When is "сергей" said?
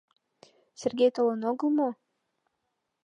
0.81-1.11